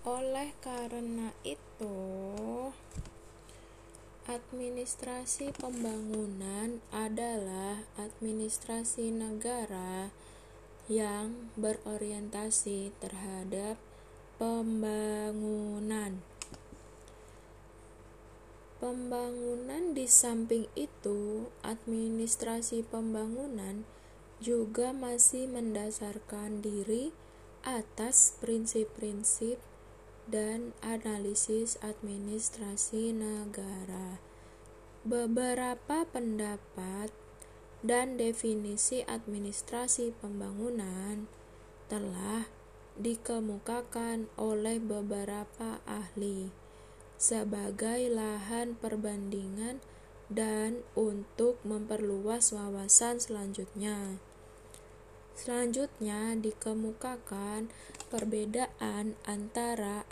Oleh 0.00 0.56
karena 0.64 1.36
itu, 1.44 1.92
administrasi 4.24 5.52
pembangunan 5.52 6.80
adalah 6.88 7.84
administrasi 8.00 9.12
negara 9.12 10.08
yang 10.88 11.52
berorientasi 11.60 12.96
terhadap 12.96 13.76
pembangunan. 14.40 16.24
Pembangunan 18.80 19.92
di 19.92 20.08
samping 20.08 20.64
itu, 20.80 21.52
administrasi 21.60 22.88
pembangunan 22.88 23.84
juga 24.40 24.96
masih 24.96 25.44
mendasarkan 25.44 26.64
diri 26.64 27.12
atas 27.60 28.40
prinsip-prinsip 28.40 29.60
dan 30.30 30.72
analisis 30.80 31.74
administrasi 31.82 33.10
negara. 33.10 34.22
Beberapa 35.02 36.06
pendapat 36.06 37.10
dan 37.82 38.14
definisi 38.14 39.02
administrasi 39.04 40.14
pembangunan 40.22 41.26
telah 41.90 42.46
dikemukakan 42.94 44.30
oleh 44.38 44.78
beberapa 44.78 45.82
ahli 45.88 46.54
sebagai 47.20 48.08
lahan 48.08 48.80
perbandingan 48.80 49.84
dan 50.32 50.80
untuk 50.96 51.60
memperluas 51.68 52.54
wawasan 52.54 53.20
selanjutnya. 53.20 54.16
Selanjutnya 55.40 56.36
dikemukakan 56.36 57.72
perbedaan 58.12 59.16
antara 59.24 60.04